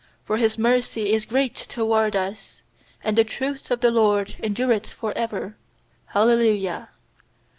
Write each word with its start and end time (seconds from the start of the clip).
2 0.25 0.25
For 0.25 0.37
His 0.37 0.57
mercy 0.57 1.13
is 1.13 1.27
great 1.27 1.53
toward 1.53 2.15
us; 2.15 2.63
And 3.03 3.15
the 3.15 3.23
truth 3.23 3.69
of 3.69 3.81
the 3.81 3.91
LORD 3.91 4.33
en 4.41 4.55
dureth 4.55 4.87
for 4.87 5.13
ever. 5.15 5.57
Hallelujah. 6.07 6.89